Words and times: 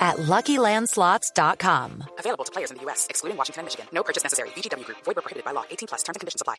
at 0.00 0.16
LuckyLandSlots.com. 0.16 2.04
Available 2.18 2.44
to 2.44 2.52
players 2.52 2.70
in 2.70 2.78
the 2.78 2.84
U.S., 2.84 3.06
excluding 3.10 3.36
Washington 3.36 3.60
and 3.60 3.66
Michigan. 3.66 3.86
No 3.92 4.02
purchase 4.02 4.24
necessary. 4.24 4.48
VGW 4.56 4.84
Group. 4.86 4.98
Void 5.04 5.16
prohibited 5.16 5.44
by 5.44 5.52
law. 5.52 5.64
18 5.70 5.88
plus. 5.88 6.02
Terms 6.02 6.16
and 6.16 6.20
conditions 6.20 6.40
apply. 6.40 6.56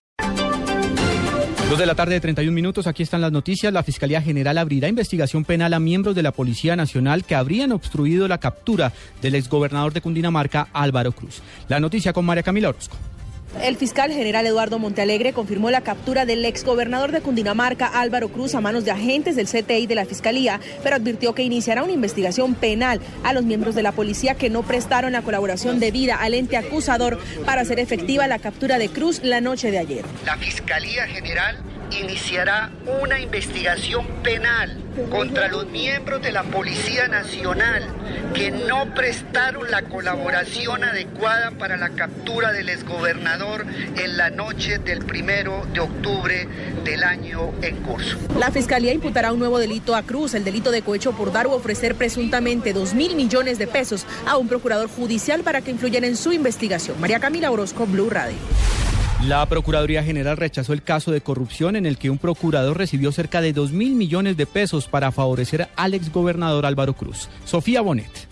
Dos 1.72 1.80
de 1.80 1.86
la 1.86 1.95
tarde 1.95 2.16
de 2.16 2.20
31 2.20 2.54
minutos, 2.54 2.86
aquí 2.86 3.02
están 3.02 3.22
las 3.22 3.31
noticias. 3.31 3.72
La 3.72 3.81
Fiscalía 3.81 4.22
General 4.22 4.58
abrirá 4.58 4.90
investigación 4.90 5.45
penal 5.45 5.73
a 5.73 5.80
miembros 5.80 6.14
de 6.16 6.22
la 6.22 6.34
Policía 6.34 6.76
Nacional 6.76 7.23
que 7.23 7.34
habrían 7.34 7.72
obstruido 7.72 8.27
la 8.27 8.40
captura 8.40 8.91
del 9.22 9.36
exgobernador 9.36 9.94
de 9.94 10.02
Cundinamarca, 10.02 10.67
Álvaro 10.73 11.14
Cruz. 11.14 11.42
La 11.70 11.80
noticia 11.80 12.12
con 12.12 12.26
María 12.26 12.44
Camila 12.44 12.70
Orozco. 12.70 12.98
El 13.60 13.76
fiscal 13.76 14.12
general 14.12 14.48
Eduardo 14.48 14.80
Montealegre 14.80 15.34
confirmó 15.34 15.70
la 15.72 15.82
captura 15.82 16.26
del 16.26 16.46
exgobernador 16.46 17.12
de 17.12 17.22
Cundinamarca, 17.22 17.88
Álvaro 17.88 18.30
Cruz, 18.30 18.55
a 18.55 18.62
manos 18.62 18.86
de 18.86 18.92
agentes 18.92 19.36
del 19.36 19.48
CTI 19.48 19.88
de 19.88 19.96
la 19.96 20.05
Fiscalía, 20.05 20.59
pero 20.84 20.96
advirtió 20.96 21.36
que 21.36 21.44
iniciará 21.44 21.84
una 21.84 21.92
investigación 21.92 22.56
penal 22.56 23.02
a 23.23 23.34
los 23.34 23.44
miembros 23.44 23.76
de 23.76 23.84
la 23.84 23.92
policía 23.92 24.36
que 24.36 24.50
no 24.50 24.64
prestaron 24.64 25.12
la 25.12 25.22
colaboración 25.22 25.80
debida 25.80 26.16
al 26.16 26.34
ente 26.34 26.56
acusador 26.58 27.20
para 27.45 27.62
hacer 27.62 27.80
efectiva 27.80 28.26
la 28.28 28.40
captura 28.40 28.78
de 28.78 28.90
Cruz 28.90 29.22
la 29.23 29.42
noche 29.42 29.70
de 29.70 29.80
ayer. 29.80 30.06
La 30.26 30.38
Fiscalía 30.38 31.06
General 31.08 31.58
iniciará 31.91 32.72
una 33.02 33.20
investigación 33.20 34.06
penal 34.23 34.78
contra 35.09 35.47
los 35.47 35.67
miembros 35.67 36.22
de 36.22 36.31
la 36.31 36.44
Policía 36.44 37.08
Nacional 37.08 37.84
que 38.34 38.52
no 38.52 38.94
prestaron 38.94 39.70
la 39.72 39.84
colaboración 39.84 40.84
adecuada 40.84 41.52
para 41.52 41.78
la 41.78 41.89
captura 41.89 42.52
del 42.52 42.69
exgobernador 42.69 43.66
en 43.97 44.17
la 44.17 44.30
noche 44.30 44.80
del 44.80 45.06
primero 45.06 45.66
de 45.73 45.80
octubre 45.80 46.47
del 46.84 47.03
año 47.03 47.53
en 47.62 47.78
curso. 47.78 48.17
La 48.38 48.52
Fiscalía 48.52 48.94
imputará 48.94 49.31
un 49.31 49.39
nuevo 49.39 49.59
delito 49.59 49.95
a 49.95 50.03
Cruz, 50.03 50.34
el 50.34 50.44
delito 50.44 50.72
de 50.72 50.81
cohecho 50.81 51.14
por 51.14 51.31
dar 51.31 51.47
o 51.47 51.53
ofrecer 51.53 51.95
presuntamente 51.95 52.73
dos 52.73 52.94
mil 52.94 53.16
millones 53.16 53.58
de 53.58 53.67
pesos 53.67 54.06
a 54.25 54.38
un 54.38 54.47
procurador 54.47 54.89
judicial 54.89 55.44
para 55.44 55.62
que 55.62 55.72
influyera 55.72 56.08
en 56.08 56.17
su 56.17 56.31
investigación. 56.34 57.00
María 57.00 57.19
Camila 57.19 57.52
Orozco, 57.52 57.86
Blue 57.86 58.09
Radio. 58.09 58.38
La 59.27 59.45
Procuraduría 59.45 60.03
General 60.03 60.36
rechazó 60.36 60.73
el 60.73 60.81
caso 60.81 61.11
de 61.11 61.22
corrupción 61.22 61.75
en 61.75 61.86
el 61.86 62.00
que 62.00 62.09
un 62.09 62.17
procurador 62.17 62.75
recibió 62.75 63.11
cerca 63.11 63.39
de 63.39 63.53
2 63.53 63.72
mil 63.72 63.94
millones 63.94 64.36
de 64.36 64.47
pesos 64.47 64.88
para 64.88 65.11
favorecer 65.11 65.69
al 65.75 65.94
exgobernador 65.94 66.66
Álvaro 66.66 66.94
Cruz. 66.94 67.30
Sofía 67.45 67.81
Bonet. 67.81 68.31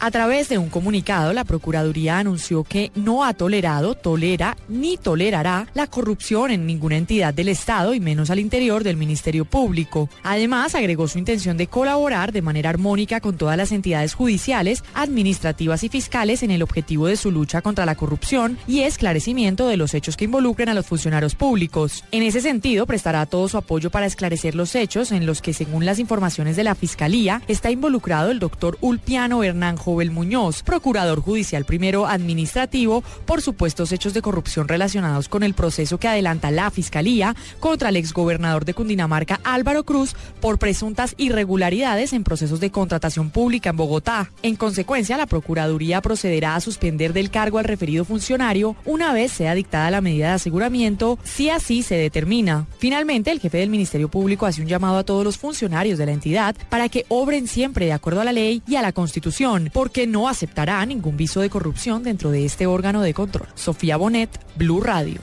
A 0.00 0.12
través 0.12 0.48
de 0.48 0.58
un 0.58 0.68
comunicado, 0.68 1.32
la 1.32 1.44
Procuraduría 1.44 2.18
anunció 2.18 2.62
que 2.62 2.92
no 2.94 3.24
ha 3.24 3.34
tolerado, 3.34 3.96
tolera 3.96 4.56
ni 4.68 4.96
tolerará 4.96 5.66
la 5.74 5.88
corrupción 5.88 6.52
en 6.52 6.66
ninguna 6.66 6.96
entidad 6.96 7.34
del 7.34 7.48
Estado 7.48 7.94
y 7.94 8.00
menos 8.00 8.30
al 8.30 8.38
interior 8.38 8.84
del 8.84 8.96
Ministerio 8.96 9.44
Público. 9.44 10.08
Además, 10.22 10.76
agregó 10.76 11.08
su 11.08 11.18
intención 11.18 11.56
de 11.56 11.66
colaborar 11.66 12.30
de 12.30 12.42
manera 12.42 12.70
armónica 12.70 13.20
con 13.20 13.36
todas 13.36 13.56
las 13.56 13.72
entidades 13.72 14.14
judiciales, 14.14 14.84
administrativas 14.94 15.82
y 15.82 15.88
fiscales 15.88 16.44
en 16.44 16.52
el 16.52 16.62
objetivo 16.62 17.08
de 17.08 17.16
su 17.16 17.32
lucha 17.32 17.60
contra 17.60 17.84
la 17.84 17.96
corrupción 17.96 18.56
y 18.68 18.82
esclarecimiento 18.82 19.66
de 19.66 19.76
los 19.76 19.94
hechos 19.94 20.16
que 20.16 20.26
involucren 20.26 20.68
a 20.68 20.74
los 20.74 20.86
funcionarios 20.86 21.34
públicos. 21.34 22.04
En 22.12 22.22
ese 22.22 22.40
sentido, 22.40 22.86
prestará 22.86 23.26
todo 23.26 23.48
su 23.48 23.58
apoyo 23.58 23.90
para 23.90 24.06
esclarecer 24.06 24.54
los 24.54 24.76
hechos 24.76 25.10
en 25.10 25.26
los 25.26 25.42
que, 25.42 25.54
según 25.54 25.84
las 25.84 25.98
informaciones 25.98 26.54
de 26.54 26.62
la 26.62 26.76
Fiscalía, 26.76 27.42
está 27.48 27.72
involucrado 27.72 28.30
el 28.30 28.38
doctor 28.38 28.78
Ulpiano 28.80 29.42
Hernán 29.42 29.76
Jovel 29.88 30.10
Muñoz, 30.10 30.62
procurador 30.62 31.22
judicial 31.22 31.64
primero 31.64 32.06
administrativo, 32.06 33.02
por 33.24 33.40
supuestos 33.40 33.90
hechos 33.90 34.12
de 34.12 34.20
corrupción 34.20 34.68
relacionados 34.68 35.30
con 35.30 35.42
el 35.42 35.54
proceso 35.54 35.96
que 35.96 36.08
adelanta 36.08 36.50
la 36.50 36.70
Fiscalía 36.70 37.34
contra 37.58 37.88
el 37.88 37.96
exgobernador 37.96 38.66
de 38.66 38.74
Cundinamarca 38.74 39.40
Álvaro 39.44 39.84
Cruz 39.84 40.14
por 40.42 40.58
presuntas 40.58 41.14
irregularidades 41.16 42.12
en 42.12 42.22
procesos 42.22 42.60
de 42.60 42.70
contratación 42.70 43.30
pública 43.30 43.70
en 43.70 43.78
Bogotá. 43.78 44.30
En 44.42 44.56
consecuencia, 44.56 45.16
la 45.16 45.24
Procuraduría 45.24 46.02
procederá 46.02 46.54
a 46.54 46.60
suspender 46.60 47.14
del 47.14 47.30
cargo 47.30 47.56
al 47.56 47.64
referido 47.64 48.04
funcionario 48.04 48.76
una 48.84 49.14
vez 49.14 49.32
sea 49.32 49.54
dictada 49.54 49.90
la 49.90 50.02
medida 50.02 50.28
de 50.28 50.34
aseguramiento, 50.34 51.18
si 51.24 51.48
así 51.48 51.82
se 51.82 51.94
determina. 51.94 52.66
Finalmente, 52.78 53.30
el 53.30 53.40
jefe 53.40 53.56
del 53.56 53.70
Ministerio 53.70 54.10
Público 54.10 54.44
hace 54.44 54.60
un 54.60 54.68
llamado 54.68 54.98
a 54.98 55.04
todos 55.04 55.24
los 55.24 55.38
funcionarios 55.38 55.98
de 55.98 56.04
la 56.04 56.12
entidad 56.12 56.54
para 56.68 56.90
que 56.90 57.06
obren 57.08 57.48
siempre 57.48 57.86
de 57.86 57.94
acuerdo 57.94 58.20
a 58.20 58.24
la 58.24 58.34
ley 58.34 58.62
y 58.66 58.76
a 58.76 58.82
la 58.82 58.92
Constitución 58.92 59.70
porque 59.78 60.08
no 60.08 60.28
aceptará 60.28 60.84
ningún 60.86 61.16
viso 61.16 61.40
de 61.40 61.50
corrupción 61.50 62.02
dentro 62.02 62.32
de 62.32 62.44
este 62.44 62.66
órgano 62.66 63.00
de 63.00 63.14
control. 63.14 63.46
Sofía 63.54 63.96
Bonet, 63.96 64.28
Blue 64.56 64.80
Radio. 64.80 65.20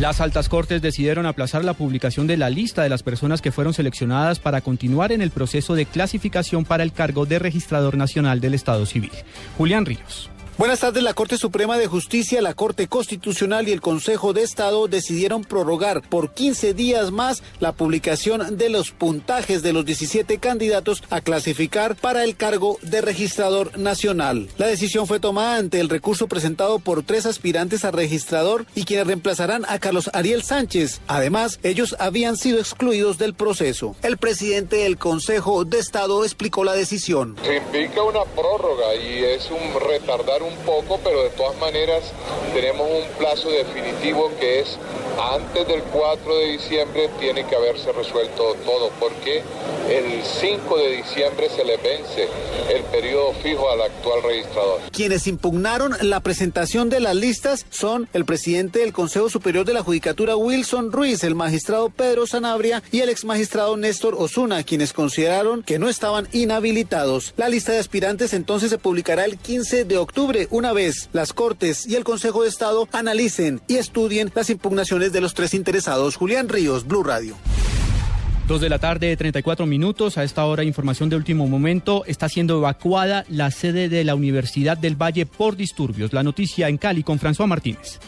Las 0.00 0.20
altas 0.20 0.48
cortes 0.48 0.82
decidieron 0.82 1.26
aplazar 1.26 1.64
la 1.64 1.74
publicación 1.74 2.26
de 2.26 2.36
la 2.36 2.50
lista 2.50 2.82
de 2.82 2.88
las 2.88 3.04
personas 3.04 3.40
que 3.40 3.52
fueron 3.52 3.72
seleccionadas 3.72 4.40
para 4.40 4.62
continuar 4.62 5.12
en 5.12 5.22
el 5.22 5.30
proceso 5.30 5.76
de 5.76 5.86
clasificación 5.86 6.64
para 6.64 6.82
el 6.82 6.90
cargo 6.90 7.24
de 7.24 7.38
registrador 7.38 7.96
nacional 7.96 8.40
del 8.40 8.54
Estado 8.54 8.84
Civil. 8.84 9.12
Julián 9.56 9.86
Ríos. 9.86 10.28
Buenas 10.58 10.80
tardes. 10.80 11.02
La 11.02 11.12
Corte 11.12 11.36
Suprema 11.36 11.76
de 11.76 11.86
Justicia, 11.86 12.40
la 12.40 12.54
Corte 12.54 12.88
Constitucional 12.88 13.68
y 13.68 13.72
el 13.72 13.82
Consejo 13.82 14.32
de 14.32 14.42
Estado 14.42 14.88
decidieron 14.88 15.44
prorrogar 15.44 16.00
por 16.00 16.32
15 16.32 16.72
días 16.72 17.10
más 17.10 17.42
la 17.60 17.72
publicación 17.72 18.56
de 18.56 18.70
los 18.70 18.90
puntajes 18.90 19.62
de 19.62 19.74
los 19.74 19.84
17 19.84 20.38
candidatos 20.38 21.02
a 21.10 21.20
clasificar 21.20 21.94
para 21.94 22.24
el 22.24 22.36
cargo 22.36 22.78
de 22.80 23.02
registrador 23.02 23.78
nacional. 23.78 24.48
La 24.56 24.66
decisión 24.66 25.06
fue 25.06 25.20
tomada 25.20 25.58
ante 25.58 25.78
el 25.78 25.90
recurso 25.90 26.26
presentado 26.26 26.78
por 26.78 27.02
tres 27.02 27.26
aspirantes 27.26 27.84
a 27.84 27.90
registrador 27.90 28.64
y 28.74 28.84
quienes 28.84 29.08
reemplazarán 29.08 29.66
a 29.68 29.78
Carlos 29.78 30.08
Ariel 30.14 30.42
Sánchez. 30.42 31.02
Además, 31.06 31.60
ellos 31.64 31.94
habían 31.98 32.38
sido 32.38 32.60
excluidos 32.60 33.18
del 33.18 33.34
proceso. 33.34 33.94
El 34.02 34.16
presidente 34.16 34.76
del 34.76 34.96
Consejo 34.96 35.66
de 35.66 35.80
Estado 35.80 36.24
explicó 36.24 36.64
la 36.64 36.72
decisión. 36.72 37.36
Implica 37.44 38.02
una 38.02 38.24
prórroga 38.24 38.94
y 38.94 39.22
es 39.22 39.50
un 39.50 39.78
retardar 39.78 40.45
un 40.46 40.56
poco, 40.64 40.98
pero 41.02 41.22
de 41.22 41.30
todas 41.30 41.56
maneras 41.58 42.02
tenemos 42.54 42.88
un 42.88 43.06
plazo 43.18 43.50
definitivo 43.50 44.30
que 44.38 44.60
es 44.60 44.78
antes 45.32 45.66
del 45.66 45.82
4 45.82 46.36
de 46.36 46.46
diciembre 46.46 47.08
tiene 47.18 47.46
que 47.46 47.56
haberse 47.56 47.92
resuelto 47.92 48.54
todo, 48.64 48.90
porque 49.00 49.42
el 49.88 50.22
5 50.24 50.78
de 50.78 50.96
diciembre 50.96 51.48
se 51.48 51.64
le 51.64 51.76
vence 51.76 52.28
el 52.74 52.82
periodo 52.84 53.32
fijo 53.34 53.70
al 53.70 53.82
actual 53.82 54.22
registrador. 54.22 54.80
Quienes 54.90 55.26
impugnaron 55.26 55.94
la 56.00 56.20
presentación 56.20 56.88
de 56.88 57.00
las 57.00 57.14
listas 57.14 57.66
son 57.70 58.08
el 58.12 58.24
presidente 58.24 58.80
del 58.80 58.92
Consejo 58.92 59.30
Superior 59.30 59.64
de 59.64 59.74
la 59.74 59.82
Judicatura 59.82 60.36
Wilson 60.36 60.90
Ruiz, 60.90 61.22
el 61.22 61.34
magistrado 61.34 61.90
Pedro 61.90 62.26
Sanabria 62.26 62.82
y 62.90 63.00
el 63.00 63.08
ex 63.08 63.24
magistrado 63.24 63.76
Néstor 63.76 64.14
Osuna, 64.18 64.64
quienes 64.64 64.92
consideraron 64.92 65.62
que 65.62 65.78
no 65.78 65.88
estaban 65.88 66.28
inhabilitados. 66.32 67.34
La 67.36 67.48
lista 67.48 67.72
de 67.72 67.78
aspirantes 67.78 68.32
entonces 68.32 68.70
se 68.70 68.78
publicará 68.78 69.24
el 69.24 69.38
15 69.38 69.84
de 69.84 69.98
octubre 69.98 70.48
una 70.50 70.72
vez 70.72 71.08
las 71.12 71.32
Cortes 71.32 71.86
y 71.86 71.94
el 71.94 72.04
Consejo 72.04 72.42
de 72.42 72.48
Estado 72.48 72.88
analicen 72.92 73.60
y 73.68 73.76
estudien 73.76 74.32
las 74.34 74.50
impugnaciones 74.50 75.12
de 75.12 75.20
los 75.20 75.34
tres 75.34 75.54
interesados. 75.54 76.16
Julián 76.16 76.48
Ríos, 76.48 76.86
Blue 76.86 77.04
Radio. 77.04 77.36
Dos 78.46 78.60
de 78.60 78.68
la 78.68 78.78
tarde, 78.78 79.16
34 79.16 79.66
minutos. 79.66 80.18
A 80.18 80.22
esta 80.22 80.44
hora, 80.44 80.62
información 80.62 81.08
de 81.08 81.16
último 81.16 81.48
momento. 81.48 82.04
Está 82.06 82.28
siendo 82.28 82.58
evacuada 82.58 83.24
la 83.28 83.50
sede 83.50 83.88
de 83.88 84.04
la 84.04 84.14
Universidad 84.14 84.78
del 84.78 84.94
Valle 84.94 85.26
por 85.26 85.56
disturbios. 85.56 86.12
La 86.12 86.22
noticia 86.22 86.68
en 86.68 86.78
Cali 86.78 87.02
con 87.02 87.18
François 87.18 87.48
Martínez. 87.48 87.98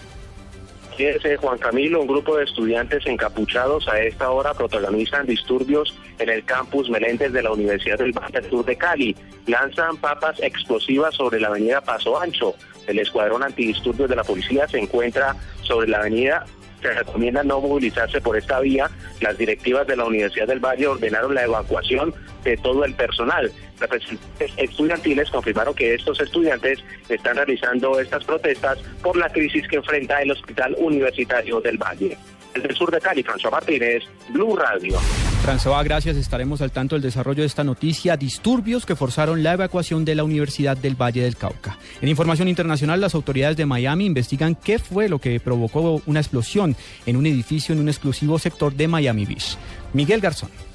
Fíjese, 0.96 1.38
Juan 1.38 1.58
Camilo, 1.58 2.02
un 2.02 2.06
grupo 2.06 2.36
de 2.36 2.44
estudiantes 2.44 3.04
encapuchados 3.06 3.88
a 3.88 4.00
esta 4.00 4.30
hora 4.30 4.54
protagonizan 4.54 5.26
disturbios 5.26 5.96
en 6.20 6.28
el 6.28 6.44
campus 6.44 6.88
Meléndez 6.88 7.32
de 7.32 7.42
la 7.42 7.50
Universidad 7.50 7.98
del 7.98 8.12
Valle 8.12 8.48
Sur 8.48 8.64
de 8.64 8.76
Cali. 8.76 9.16
Lanzan 9.48 9.96
papas 9.96 10.38
explosivas 10.40 11.16
sobre 11.16 11.40
la 11.40 11.48
avenida 11.48 11.80
Paso 11.80 12.20
Ancho. 12.20 12.54
El 12.86 13.00
escuadrón 13.00 13.42
antidisturbios 13.42 14.08
de 14.08 14.14
la 14.14 14.22
policía 14.22 14.68
se 14.68 14.78
encuentra 14.78 15.34
sobre 15.62 15.88
la 15.88 15.98
avenida 15.98 16.46
se 16.80 16.92
recomienda 16.92 17.42
no 17.42 17.60
movilizarse 17.60 18.20
por 18.20 18.36
esta 18.36 18.60
vía. 18.60 18.90
Las 19.20 19.36
directivas 19.36 19.86
de 19.86 19.96
la 19.96 20.04
Universidad 20.04 20.46
del 20.46 20.60
Valle 20.60 20.86
ordenaron 20.86 21.34
la 21.34 21.44
evacuación 21.44 22.14
de 22.44 22.56
todo 22.56 22.84
el 22.84 22.94
personal. 22.94 23.50
Representantes 23.78 24.52
estudiantiles 24.56 25.30
confirmaron 25.30 25.74
que 25.74 25.94
estos 25.94 26.20
estudiantes 26.20 26.82
están 27.08 27.36
realizando 27.36 27.98
estas 28.00 28.24
protestas 28.24 28.78
por 29.02 29.16
la 29.16 29.28
crisis 29.28 29.66
que 29.68 29.76
enfrenta 29.76 30.20
el 30.22 30.32
Hospital 30.32 30.74
Universitario 30.78 31.60
del 31.60 31.78
Valle. 31.78 32.16
Desde 32.54 32.68
el 32.68 32.76
sur 32.76 32.90
de 32.90 33.00
Cali, 33.00 33.22
François 33.22 33.52
Martínez, 33.52 34.04
Blue 34.30 34.56
Radio. 34.56 34.98
François, 35.42 35.82
gracias. 35.82 36.16
Estaremos 36.16 36.60
al 36.60 36.72
tanto 36.72 36.94
del 36.94 37.02
desarrollo 37.02 37.42
de 37.42 37.46
esta 37.46 37.64
noticia. 37.64 38.16
Disturbios 38.16 38.84
que 38.84 38.96
forzaron 38.96 39.42
la 39.42 39.54
evacuación 39.54 40.04
de 40.04 40.14
la 40.14 40.24
Universidad 40.24 40.76
del 40.76 41.00
Valle 41.00 41.22
del 41.22 41.36
Cauca. 41.36 41.78
En 42.02 42.08
información 42.08 42.48
internacional, 42.48 43.00
las 43.00 43.14
autoridades 43.14 43.56
de 43.56 43.66
Miami 43.66 44.06
investigan 44.06 44.54
qué 44.54 44.78
fue 44.78 45.08
lo 45.08 45.18
que 45.20 45.40
provocó 45.40 46.02
una 46.06 46.20
explosión 46.20 46.76
en 47.06 47.16
un 47.16 47.26
edificio 47.26 47.74
en 47.74 47.80
un 47.80 47.88
exclusivo 47.88 48.38
sector 48.38 48.74
de 48.74 48.88
Miami 48.88 49.24
Beach. 49.24 49.56
Miguel 49.94 50.20
Garzón. 50.20 50.67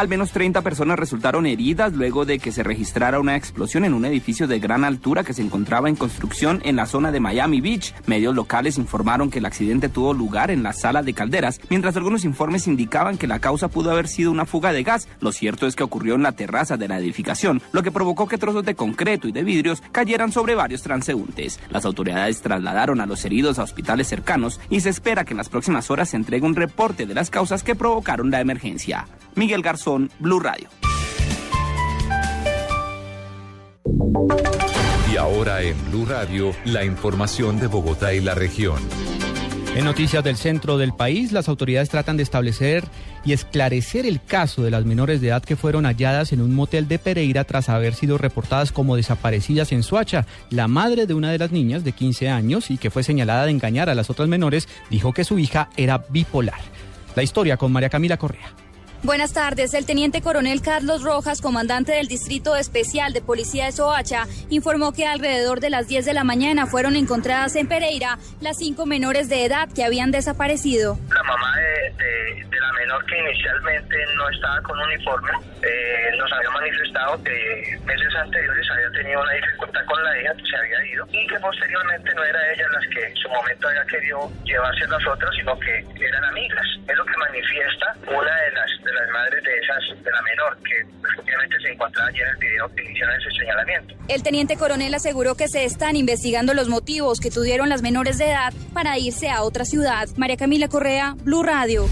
Al 0.00 0.08
menos 0.08 0.30
30 0.30 0.62
personas 0.62 0.98
resultaron 0.98 1.44
heridas 1.44 1.92
luego 1.92 2.24
de 2.24 2.38
que 2.38 2.52
se 2.52 2.62
registrara 2.62 3.20
una 3.20 3.36
explosión 3.36 3.84
en 3.84 3.92
un 3.92 4.06
edificio 4.06 4.48
de 4.48 4.58
gran 4.58 4.82
altura 4.82 5.24
que 5.24 5.34
se 5.34 5.42
encontraba 5.42 5.90
en 5.90 5.94
construcción 5.94 6.62
en 6.64 6.76
la 6.76 6.86
zona 6.86 7.12
de 7.12 7.20
Miami 7.20 7.60
Beach. 7.60 7.92
Medios 8.06 8.34
locales 8.34 8.78
informaron 8.78 9.30
que 9.30 9.40
el 9.40 9.44
accidente 9.44 9.90
tuvo 9.90 10.14
lugar 10.14 10.50
en 10.50 10.62
la 10.62 10.72
sala 10.72 11.02
de 11.02 11.12
calderas, 11.12 11.60
mientras 11.68 11.96
algunos 11.96 12.24
informes 12.24 12.66
indicaban 12.66 13.18
que 13.18 13.26
la 13.26 13.40
causa 13.40 13.68
pudo 13.68 13.90
haber 13.90 14.08
sido 14.08 14.30
una 14.30 14.46
fuga 14.46 14.72
de 14.72 14.84
gas. 14.84 15.06
Lo 15.20 15.32
cierto 15.32 15.66
es 15.66 15.76
que 15.76 15.84
ocurrió 15.84 16.14
en 16.14 16.22
la 16.22 16.32
terraza 16.32 16.78
de 16.78 16.88
la 16.88 16.98
edificación, 16.98 17.60
lo 17.72 17.82
que 17.82 17.92
provocó 17.92 18.26
que 18.26 18.38
trozos 18.38 18.64
de 18.64 18.76
concreto 18.76 19.28
y 19.28 19.32
de 19.32 19.44
vidrios 19.44 19.82
cayeran 19.92 20.32
sobre 20.32 20.54
varios 20.54 20.80
transeúntes. 20.80 21.60
Las 21.68 21.84
autoridades 21.84 22.40
trasladaron 22.40 23.02
a 23.02 23.06
los 23.06 23.22
heridos 23.26 23.58
a 23.58 23.64
hospitales 23.64 24.08
cercanos 24.08 24.60
y 24.70 24.80
se 24.80 24.88
espera 24.88 25.26
que 25.26 25.34
en 25.34 25.38
las 25.38 25.50
próximas 25.50 25.90
horas 25.90 26.08
se 26.08 26.16
entregue 26.16 26.46
un 26.46 26.56
reporte 26.56 27.04
de 27.04 27.12
las 27.12 27.28
causas 27.28 27.62
que 27.62 27.74
provocaron 27.74 28.30
la 28.30 28.40
emergencia. 28.40 29.06
Miguel 29.36 29.62
Garzón, 29.62 29.89
Blue 29.98 30.38
Radio. 30.38 30.68
Y 35.12 35.16
ahora 35.16 35.62
en 35.62 35.76
Blue 35.90 36.06
Radio, 36.06 36.52
la 36.64 36.84
información 36.84 37.58
de 37.58 37.66
Bogotá 37.66 38.14
y 38.14 38.20
la 38.20 38.34
región. 38.34 38.78
En 39.74 39.84
noticias 39.84 40.22
del 40.22 40.36
centro 40.36 40.78
del 40.78 40.92
país, 40.92 41.32
las 41.32 41.48
autoridades 41.48 41.88
tratan 41.88 42.16
de 42.16 42.22
establecer 42.22 42.84
y 43.24 43.32
esclarecer 43.32 44.06
el 44.06 44.22
caso 44.22 44.62
de 44.62 44.70
las 44.70 44.84
menores 44.84 45.20
de 45.20 45.28
edad 45.28 45.42
que 45.42 45.56
fueron 45.56 45.86
halladas 45.86 46.32
en 46.32 46.40
un 46.40 46.54
motel 46.54 46.86
de 46.86 46.98
Pereira 46.98 47.44
tras 47.44 47.68
haber 47.68 47.94
sido 47.94 48.18
reportadas 48.18 48.72
como 48.72 48.96
desaparecidas 48.96 49.72
en 49.72 49.82
Suacha. 49.82 50.26
La 50.50 50.68
madre 50.68 51.06
de 51.06 51.14
una 51.14 51.32
de 51.32 51.38
las 51.38 51.50
niñas 51.50 51.82
de 51.82 51.92
15 51.92 52.28
años 52.28 52.70
y 52.70 52.78
que 52.78 52.90
fue 52.90 53.02
señalada 53.02 53.44
de 53.44 53.52
engañar 53.52 53.90
a 53.90 53.94
las 53.94 54.10
otras 54.10 54.28
menores 54.28 54.68
dijo 54.88 55.12
que 55.12 55.24
su 55.24 55.38
hija 55.38 55.68
era 55.76 56.04
bipolar. 56.10 56.60
La 57.16 57.22
historia 57.22 57.56
con 57.56 57.72
María 57.72 57.88
Camila 57.88 58.16
Correa. 58.16 58.54
Buenas 59.02 59.32
tardes. 59.32 59.72
El 59.72 59.86
teniente 59.86 60.20
coronel 60.20 60.60
Carlos 60.60 61.02
Rojas, 61.02 61.40
comandante 61.40 61.92
del 61.92 62.06
Distrito 62.06 62.54
Especial 62.54 63.14
de 63.14 63.22
Policía 63.22 63.64
de 63.64 63.72
Soacha, 63.72 64.26
informó 64.50 64.92
que 64.92 65.06
alrededor 65.06 65.60
de 65.60 65.70
las 65.70 65.88
10 65.88 66.04
de 66.04 66.12
la 66.12 66.22
mañana 66.22 66.66
fueron 66.66 66.96
encontradas 66.96 67.56
en 67.56 67.66
Pereira 67.66 68.18
las 68.42 68.58
cinco 68.58 68.84
menores 68.84 69.30
de 69.30 69.46
edad 69.46 69.70
que 69.74 69.84
habían 69.84 70.10
desaparecido. 70.10 70.98
La 71.14 71.22
mamá 71.22 71.56
de, 71.56 72.60
la 72.60 72.72
menor 72.74 73.02
que 73.06 73.18
inicialmente 73.18 73.96
no 74.16 74.28
estaba 74.28 74.60
con 74.60 74.78
uniforme 74.78 75.30
eh, 75.62 76.16
nos 76.18 76.30
había 76.32 76.50
manifestado 76.50 77.22
que 77.24 77.78
meses 77.86 78.14
anteriores 78.16 78.66
había 78.70 78.90
tenido 78.90 79.20
una 79.22 79.32
dificultad 79.32 79.84
con 79.86 80.04
la 80.04 80.20
hija, 80.20 80.32
se 80.34 80.56
había 80.56 80.92
ido 80.92 81.06
y 81.10 81.26
que 81.26 81.40
posteriormente 81.40 82.14
no 82.14 82.24
era 82.24 82.52
ella 82.52 82.66
las 82.72 82.86
que 82.88 83.06
en 83.06 83.16
su 83.16 83.28
momento 83.30 83.68
había 83.68 83.84
querido 83.86 84.30
llevarse 84.44 84.84
a 84.84 84.88
las 84.88 85.06
otras, 85.06 85.34
sino 85.36 85.58
que 85.58 85.84
eran 86.00 86.24
amigas. 86.24 86.66
Es 86.86 86.96
lo 86.96 87.04
que 87.06 87.16
manifiesta 87.16 87.96
una 88.06 88.34
de 88.36 88.50
las 88.52 88.70
de 88.90 89.00
las 89.00 89.10
madres 89.10 89.44
de 89.44 89.50
esas, 89.58 90.04
de 90.04 90.10
la 90.10 90.22
menor, 90.22 90.58
que 90.64 91.08
efectivamente 91.12 91.56
se 91.62 91.72
encontraba 91.72 92.08
allí 92.08 92.20
en 92.20 92.28
el 92.28 92.36
video 92.36 92.74
que 92.74 92.92
hicieron 92.92 93.14
ese 93.20 93.30
señalamiento. 93.38 93.94
El 94.08 94.22
teniente 94.22 94.56
coronel 94.56 94.94
aseguró 94.94 95.34
que 95.34 95.48
se 95.48 95.64
están 95.64 95.96
investigando 95.96 96.54
los 96.54 96.68
motivos 96.68 97.20
que 97.20 97.30
tuvieron 97.30 97.68
las 97.68 97.82
menores 97.82 98.18
de 98.18 98.26
edad 98.26 98.52
para 98.74 98.98
irse 98.98 99.30
a 99.30 99.42
otra 99.42 99.64
ciudad. 99.64 100.08
María 100.16 100.36
Camila 100.36 100.68
Correa, 100.68 101.14
Blue 101.22 101.42
Radio. 101.42 101.86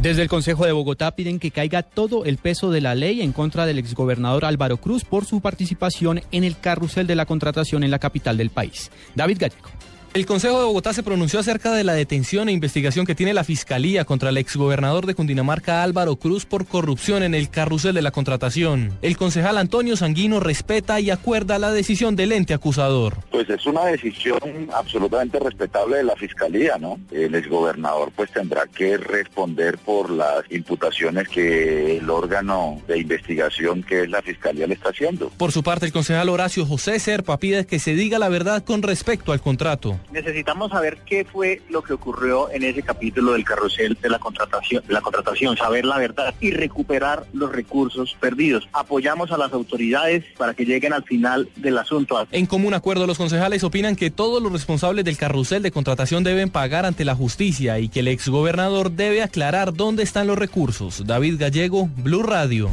Desde 0.00 0.22
el 0.22 0.28
Consejo 0.28 0.64
de 0.64 0.72
Bogotá 0.72 1.14
piden 1.14 1.38
que 1.38 1.50
caiga 1.50 1.82
todo 1.82 2.24
el 2.24 2.38
peso 2.38 2.70
de 2.70 2.80
la 2.80 2.94
ley 2.94 3.20
en 3.20 3.32
contra 3.32 3.66
del 3.66 3.78
exgobernador 3.78 4.46
Álvaro 4.46 4.78
Cruz 4.78 5.04
por 5.04 5.26
su 5.26 5.42
participación 5.42 6.22
en 6.32 6.44
el 6.44 6.58
carrusel 6.58 7.06
de 7.06 7.16
la 7.16 7.26
contratación 7.26 7.84
en 7.84 7.90
la 7.90 7.98
capital 7.98 8.38
del 8.38 8.48
país. 8.48 8.90
David 9.14 9.38
Gallego. 9.40 9.68
El 10.12 10.26
Consejo 10.26 10.58
de 10.58 10.64
Bogotá 10.64 10.92
se 10.92 11.04
pronunció 11.04 11.38
acerca 11.38 11.72
de 11.72 11.84
la 11.84 11.92
detención 11.92 12.48
e 12.48 12.52
investigación 12.52 13.06
que 13.06 13.14
tiene 13.14 13.32
la 13.32 13.44
Fiscalía 13.44 14.04
contra 14.04 14.30
el 14.30 14.38
exgobernador 14.38 15.06
de 15.06 15.14
Cundinamarca 15.14 15.84
Álvaro 15.84 16.16
Cruz 16.16 16.46
por 16.46 16.66
corrupción 16.66 17.22
en 17.22 17.32
el 17.32 17.48
carrusel 17.48 17.94
de 17.94 18.02
la 18.02 18.10
contratación. 18.10 18.98
El 19.02 19.16
concejal 19.16 19.56
Antonio 19.56 19.96
Sanguino 19.96 20.40
respeta 20.40 20.98
y 20.98 21.10
acuerda 21.10 21.60
la 21.60 21.70
decisión 21.70 22.16
del 22.16 22.32
ente 22.32 22.54
acusador. 22.54 23.18
Pues 23.30 23.48
es 23.50 23.64
una 23.66 23.84
decisión 23.84 24.40
absolutamente 24.74 25.38
respetable 25.38 25.98
de 25.98 26.02
la 26.02 26.16
Fiscalía, 26.16 26.76
¿no? 26.76 26.98
El 27.12 27.36
exgobernador 27.36 28.10
pues 28.16 28.32
tendrá 28.32 28.66
que 28.66 28.96
responder 28.96 29.78
por 29.78 30.10
las 30.10 30.42
imputaciones 30.50 31.28
que 31.28 31.98
el 31.98 32.10
órgano 32.10 32.82
de 32.88 32.98
investigación 32.98 33.84
que 33.84 34.02
es 34.02 34.10
la 34.10 34.22
Fiscalía 34.22 34.66
le 34.66 34.74
está 34.74 34.88
haciendo. 34.88 35.30
Por 35.36 35.52
su 35.52 35.62
parte, 35.62 35.86
el 35.86 35.92
concejal 35.92 36.30
Horacio 36.30 36.66
José 36.66 36.98
Serpa 36.98 37.38
pide 37.38 37.64
que 37.64 37.78
se 37.78 37.94
diga 37.94 38.18
la 38.18 38.28
verdad 38.28 38.64
con 38.64 38.82
respecto 38.82 39.30
al 39.30 39.40
contrato 39.40 39.99
necesitamos 40.12 40.70
saber 40.70 40.98
qué 41.06 41.24
fue 41.24 41.62
lo 41.68 41.82
que 41.82 41.92
ocurrió 41.92 42.50
en 42.50 42.62
ese 42.62 42.82
capítulo 42.82 43.32
del 43.32 43.44
carrusel 43.44 43.96
de 44.00 44.08
la 44.08 44.18
contratación, 44.18 44.82
de 44.86 44.92
la 44.92 45.00
contratación, 45.00 45.56
saber 45.56 45.84
la 45.84 45.98
verdad 45.98 46.34
y 46.40 46.50
recuperar 46.50 47.24
los 47.32 47.52
recursos 47.52 48.16
perdidos. 48.20 48.68
Apoyamos 48.72 49.30
a 49.32 49.38
las 49.38 49.52
autoridades 49.52 50.24
para 50.36 50.54
que 50.54 50.64
lleguen 50.64 50.92
al 50.92 51.04
final 51.04 51.48
del 51.56 51.78
asunto. 51.78 52.26
En 52.32 52.46
común 52.46 52.74
acuerdo, 52.74 53.06
los 53.06 53.18
concejales 53.18 53.64
opinan 53.64 53.96
que 53.96 54.10
todos 54.10 54.42
los 54.42 54.52
responsables 54.52 55.04
del 55.04 55.16
carrusel 55.16 55.62
de 55.62 55.70
contratación 55.70 56.24
deben 56.24 56.50
pagar 56.50 56.86
ante 56.86 57.04
la 57.04 57.14
justicia 57.14 57.78
y 57.78 57.88
que 57.88 58.00
el 58.00 58.08
exgobernador 58.08 58.90
debe 58.92 59.22
aclarar 59.22 59.72
dónde 59.74 60.02
están 60.02 60.26
los 60.26 60.38
recursos. 60.38 61.06
David 61.06 61.36
Gallego, 61.38 61.88
Blue 61.96 62.22
Radio. 62.22 62.70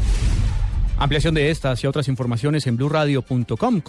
Ampliación 0.97 1.35
de 1.35 1.51
estas 1.51 1.83
y 1.83 1.87
otras 1.87 2.07
informaciones 2.07 2.65
en 2.65 2.75
blueradio.com. 2.75 3.81